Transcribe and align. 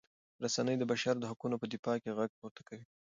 رسنۍ 0.43 0.75
د 0.79 0.83
بشر 0.91 1.15
د 1.19 1.23
حقونو 1.31 1.55
په 1.61 1.65
دفاع 1.73 1.97
کې 2.03 2.15
غږ 2.17 2.29
پورته 2.39 2.61
کوي. 2.67 2.85